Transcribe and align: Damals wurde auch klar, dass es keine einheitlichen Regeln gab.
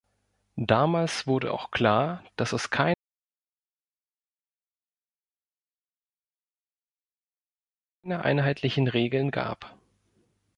Damals 0.55 1.27
wurde 1.27 1.53
auch 1.53 1.69
klar, 1.69 2.23
dass 2.35 2.53
es 2.53 2.71
keine 2.71 2.95
einheitlichen 8.03 8.87
Regeln 8.87 9.29
gab. 9.29 9.77